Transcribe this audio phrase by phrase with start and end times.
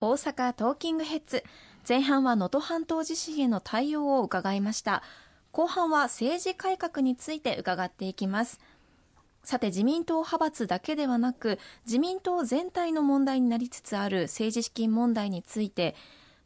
[0.00, 1.42] 大阪トーキングヘッズ。
[1.88, 5.02] 前半は能登半島地震への対応を伺いました。
[5.50, 8.60] 後半は政治改革について伺っていきます。
[9.42, 15.96] さて自民党派閥だけではなく自民党全体の問題になりつつある政治資金問題について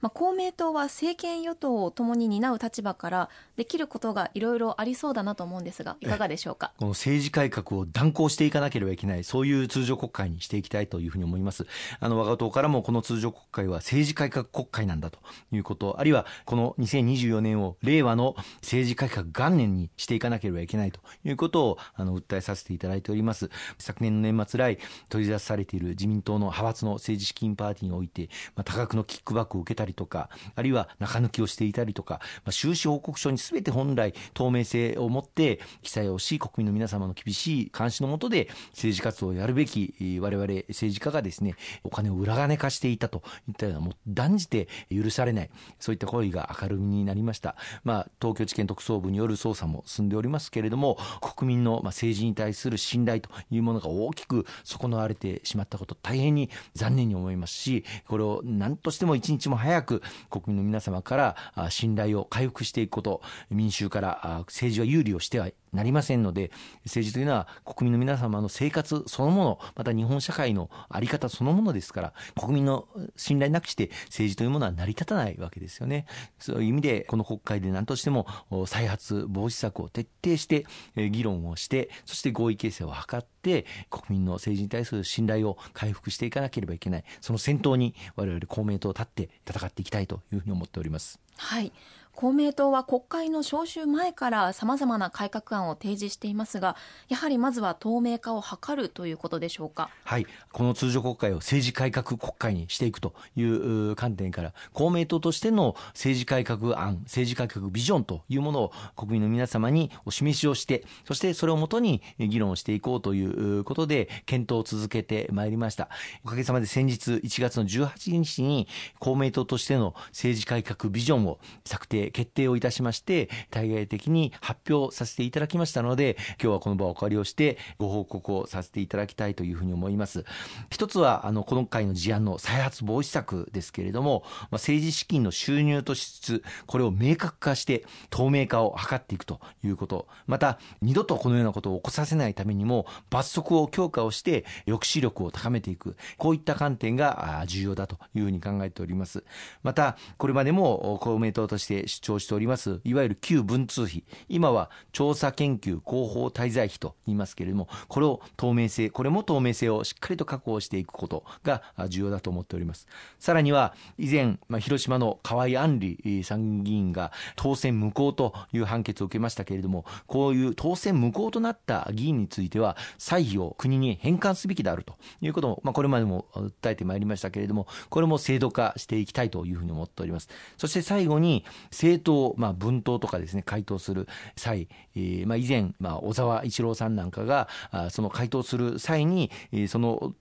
[0.03, 6.73] まあ、公明党は政権与党をともに担う立場からできることがいろいろありそうだなと思うんですがいかがでしょうか？
[6.79, 11.66] この政治改革を断行していかなければいけないそういう通常国会にしていきたいというふうに思います。
[12.01, 15.20] あの我が党からもこの通常国会は政治改革国会なんだと
[15.52, 23.50] いうことあるいはこの2024年を令和の政治改革元年にしていかなければいけないということをあの訴えさせていただいております。
[23.78, 24.78] 昨年の年末来
[25.09, 47.56] 取り出されている自民党の派閥の政治資金パーティーにおいて、まあ、多額のキックバックを受けたりりとか、あるいは中抜きをしていたりとか、まあ、収支報告書にすべて本来透明性を持って記載をし、国民の皆様の厳しい監視のもとで政治活動をやるべき我々政治家がですね、お金を裏金化していたといったような、もう断じて許されない、そういった行為が明るみになりました。
[47.84, 66.50] まあ、東京地検特捜部による捜査も進んでおりますけれども、国民の政治に対する信頼というものが大きく損なわれてしまったこと、大変に残念に思いますし、これを何としても一日も早くく国民の皆様から信頼を回復していくこと民衆から政治は有利をしてはなりませんので
[66.84, 76.06] 政治というのは国民の皆様の生活そのものまた日本社会の在り方そのものですから国民の信頼なくして政治というものは成り立たないわけですよね。
[76.39, 78.27] そういう意味でこの国会で何としても
[78.67, 87.05] 再発防止策を徹底して議論をしてそして合意形成を図って国民の政治に対する信頼を回復していかなければいけない。
[87.21, 91.19] その先頭に我々公明党を立って戦っていきたいというふうに思っております。
[91.37, 91.73] はい。
[92.14, 96.77] 公明党は国会の召集前からさまざまな改革案を提示していますが
[97.08, 99.88] やはりまずは透明化を図るということでしょうか？
[100.05, 100.27] はい。
[100.52, 115.89] この通常国会を政治改革国会にしていくという観点から公明党としての政治改革案政治改革ビジョンというものを国民の皆様にお示しをしてそしてそれをもとに議論をしていこうということで検討を続けてまいりました。
[116.24, 118.68] おかげさまで先日1月の18日に
[118.98, 130.25] 公明党としての政治改革ビジョンを策定決定をいたしまして対外的に発表させていただきましたので今日はこの場をお借りをしてご報告をさせていただきたいというふうに思います。
[130.70, 140.06] 一つはあのこの回の事案の再発防止策ですけれども、まあ、政治資金の収入と支出これを明確化して透明化を図っていくということ。
[140.26, 145.96] また二度とこのようなことを起こさせないためにも罰則を強化をして抑止力を高めていく。
[146.19, 149.25] こういった観点が重要だというふうに考えております。
[149.62, 154.05] またこれまでも公明党として主張しておりますいわゆる旧文通費。
[154.29, 162.87] 今は調査研究広報滞在費と言いますけれどもこれを透明性これも透明性をしっかりと確保していくことが重要だと思っております。
[163.19, 180.29] さらには以前、まあ、広島の河合案里参議院が当選無効という判決を受けましたけれどもこういう当選無効となった議員については歳費を国に返還すべきであるということも、まあ、これまでも訴えてまいりましたけれどもこれも制度化していきたいというふうに思っております。
[180.56, 181.44] そして最後に
[181.82, 184.06] 政党、まあ、文党とかですね回答する
[184.37, 190.15] 際、えーまあ、以前、まあ、小沢一郎さんなんかがあその回答する際に、えー、その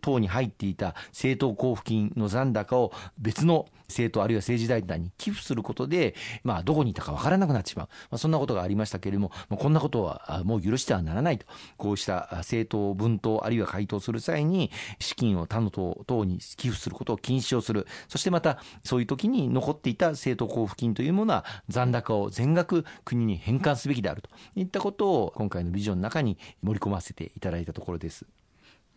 [0.00, 11.46] 党に入っていた政党交付金の残高を別の政党あるいは政治団体に寄付することで、まあ、どこにいたか分からなくなってしまう、まあ、そんなことがありましたけれども、まあ、こんなことはもう許してはならないと。
[11.76, 14.70] こうした政党分党あるいは回答する際に
[15.00, 17.86] 資金を他の党等に寄付することを禁止をする。
[18.08, 24.30] そしてまたそういう時に残っていた政党交付金というものは残高を全額国に返還すべきであると。
[24.56, 28.26] いったことを今回のビジョンの中に盛り込ませていただいたところです。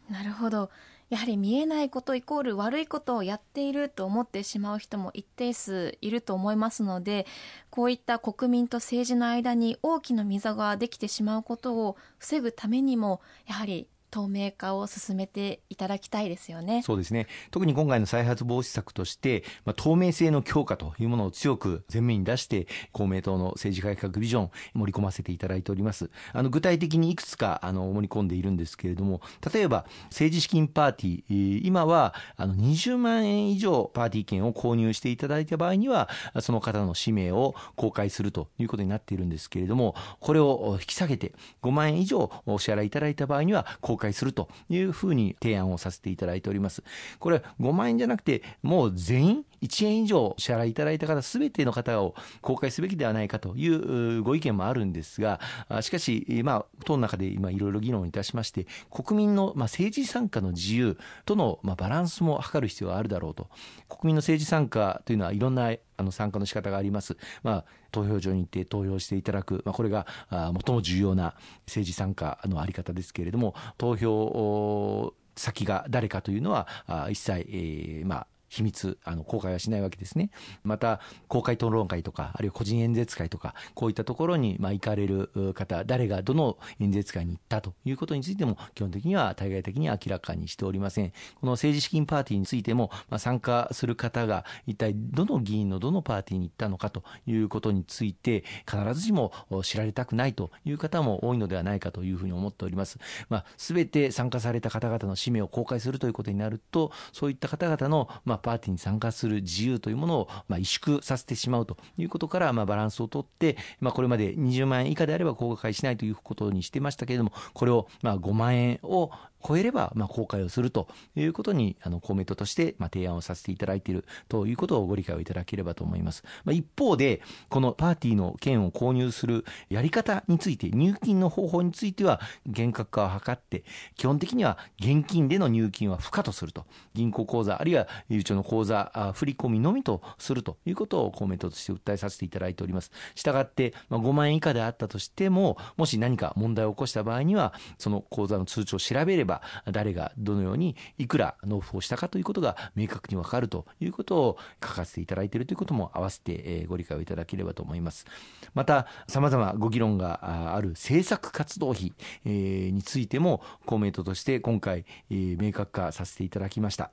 [0.10, 0.70] なるほど。
[1.10, 7.26] やはり見えないことイコール悪いことをやっていると思ってしまう人も一定数いると思いますので
[7.70, 16.82] こういった国民と政治の間に大きな溝ができてしまうことを防ぐためにもやはり透明化を進めていただきたいですよね。
[16.84, 17.28] そうですね。
[17.52, 26.10] 特に今回の再発防止策として、まあ、透明性の強化というものを強く前面に出して、公明党の政治改革ビジョン盛り込ませていただいております。
[26.34, 29.22] あの具体的にいくつかあの盛り込んでいるんですけれども、
[29.54, 46.84] 例えば政治資金パーティー、今はあの20万円以上パーティー券を購入していただいた場合には、その方の氏名を公開するということになっているんですけれども、これを引き下げて5万円以上お支払いいただいた場合には公開するというふうに提案をさせていただいております。
[47.20, 55.40] これ5万円じゃなくて、もう全員1円以上支払いいただいた方すべての方を公開すべきではないかというご意見もあるんですが、
[55.82, 63.50] しかし、まあ、党の中で今いろいろ議論いたしまして、国民の、まあ、政治参加の自由との、まあ、バランスも図る必要があるだろうと。
[63.90, 67.18] 国民の政治参加というのはいろんなあの参加の仕方があります。
[67.44, 71.34] まあ、投票所に行って投票していただく、まあ、これが最も重要な
[71.66, 76.68] 政治参加のあり方ですけれども、投票先が誰かというのは
[77.10, 80.30] 一切、えー、まあ秘密、あの、公開はしないわけですね。
[80.64, 91.12] また、公開討論会とか、あるいは個人演説会とか、こういったところに、まあ、行かれる方、誰がどの演説会に行ったということについても、基本的には対外的に明らかにしておりません。
[91.40, 99.32] この政治資金パーティーについても、まあ、参加する方が、一体どの議員のどのパーティーに行ったのかということについて、必ずしも
[99.64, 103.00] 知られたくないという方も多いのではないかというふうに思っております。
[103.30, 119.12] まあ、すべて参加された方々の氏名を公開するということになると、そういった方々の、ま、パーティーに参加する自由というものを、まあ、萎縮させてしまうということから、まあ、バランスをとって、まあ、これまで20万円以下であれば公開しないということにしてましたけれども、これを、まあ、5万円を
[119.48, 126.24] 超えれば、まあ、公開をするということに、あの、公明党として、まあ、提案をさせていただいているということをご理解をいただければと思います。
[126.44, 133.64] まあ、一方で、このパーティーの券を購入するやり方について、入金の方法については、厳格化を図って、
[133.96, 136.66] 基本的には現金での入金は不可とすると。
[136.94, 142.92] 銀行口座、あるいはゆうちょの口座、振込のみとするということを公明党として訴えさせていただいております。
[143.16, 149.37] したがって、まあ、5万円以下であったとしても、もし何か問題を起こした場合には、その口座の通帳を調べれば、
[149.72, 158.06] 誰がどのようにいくら納付をしたかということが明確にわかるということを書かせていただいているということも合わせてご理解をいただければと思います。
[158.54, 161.94] また、様々ご議論がある政策活動費
[162.26, 166.92] についても公明党として今回明確化させていただきました。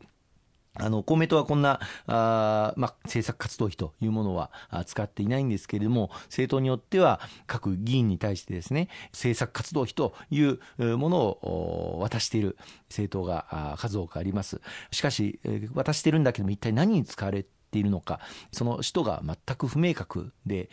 [0.76, 4.50] あの、公明党はこんな、あまあ、政策活動費というものは
[4.87, 10.59] 使っていないんですけれども、政党によっては各議員に対してですね、政策活動費という
[10.97, 12.56] ものを渡している
[12.88, 14.61] 政党が数多くあります。
[14.91, 15.41] しかし、
[15.75, 17.44] 渡してるんだけども一体何に使われ
[17.75, 18.21] ているのか、
[18.53, 20.71] その使途が全く不明確で、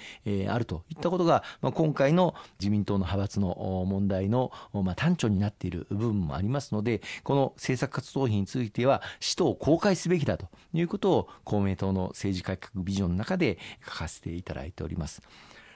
[0.48, 4.51] あるといったことが、今回の自民党の派閥の問題の、
[4.95, 15.21] 端緒になっている部分もありますので、この政策活動費については、使途を公開すべきだということを公明党の政治改革ビジョンの中で書かせていただいております。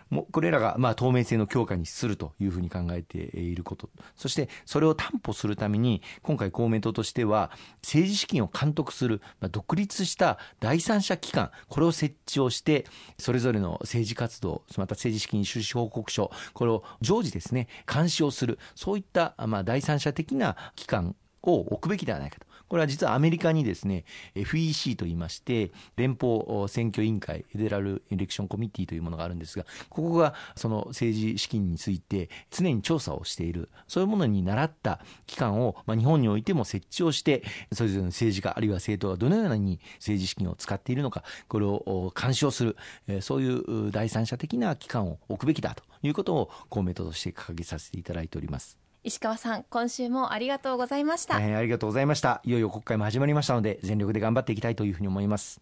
[0.10, 12.86] もこれらがまあ透明性の強化にするというふうに考えていること、そしてそれを担保するために、今回公明党としては、政治資金を監督する、まあ、独立した第三者機関、これを設置をして、
[13.18, 22.45] それぞれの政治活動、また政治資金収支報告書、これを常時ですね、監視をする、そういったまあ第三者的な機関を置くべきではないかと。
[22.68, 42.78] これは実はアメリカにですね、FEC と言いまして、連邦選挙委員会、フェデラルエレクションコミッティというものがあるんですが、ここがその政治資金について常に調査をしている、そういうものに習った機関を、まあ、日本においても設置をして、それぞれの政治家、あるいは政党がどのように政治資金を使っているのか、これを監視をする、
[43.22, 48.85] そういう第三者的な機関を置くべきだということを公明党として掲げさせていただいております。
[49.06, 51.40] 石川さん今週もありがとうございました。
[51.40, 52.42] えーありがとうございました。
[52.44, 55.62] いよいよ国会も始まりましたので全力で頑張っていきたいというふうに思います。